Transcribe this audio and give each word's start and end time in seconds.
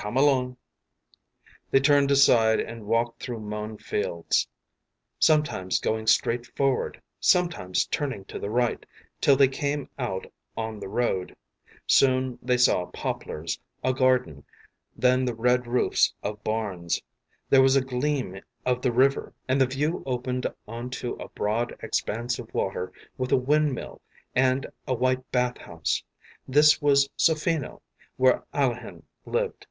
“Come 0.00 0.16
along.” 0.16 0.56
They 1.70 1.78
turned 1.80 2.10
aside 2.10 2.58
and 2.58 2.86
walked 2.86 3.22
through 3.22 3.40
mown 3.40 3.76
fields, 3.76 4.48
sometimes 5.18 5.78
going 5.78 6.06
straight 6.06 6.46
forward, 6.56 7.02
sometimes 7.20 7.84
turning 7.84 8.24
to 8.26 8.38
the 8.38 8.48
right, 8.48 8.86
till 9.20 9.36
they 9.36 9.46
came 9.48 9.90
out 9.98 10.24
on 10.56 10.80
the 10.80 10.88
road. 10.88 11.36
Soon 11.86 12.38
they 12.40 12.56
saw 12.56 12.86
poplars, 12.86 13.60
a 13.84 13.92
garden, 13.92 14.46
then 14.96 15.26
the 15.26 15.34
red 15.34 15.66
roofs 15.66 16.14
of 16.22 16.42
barns; 16.42 17.02
there 17.50 17.60
was 17.60 17.76
a 17.76 17.82
gleam 17.84 18.40
of 18.64 18.80
the 18.80 18.92
river, 18.92 19.34
and 19.46 19.60
the 19.60 19.66
view 19.66 20.02
opened 20.06 20.46
on 20.66 20.88
to 20.90 21.12
a 21.16 21.28
broad 21.28 21.76
expanse 21.82 22.38
of 22.38 22.54
water 22.54 22.90
with 23.18 23.32
a 23.32 23.36
windmill 23.36 24.00
and 24.34 24.66
a 24.86 24.94
white 24.94 25.30
bath 25.30 25.58
house: 25.58 26.02
this 26.48 26.80
was 26.80 27.10
Sofino, 27.18 27.82
where 28.16 28.44
Alehin 28.54 29.02
lived. 29.26 29.66